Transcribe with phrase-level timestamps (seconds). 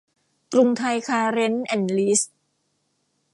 [0.53, 2.21] กรุงไทยคาร์เร้นท์ แอนด์ ลีส